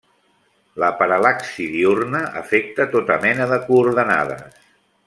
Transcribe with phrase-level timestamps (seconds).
[0.83, 4.63] La paral·laxi diürna afecta tota mena de coordenades.